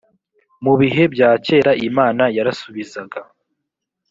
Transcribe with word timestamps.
mu 0.63 0.73
bihe 0.79 1.03
bya 1.13 1.29
kera 1.45 1.71
imana 1.87 2.23
yarasubizaga 2.37 3.19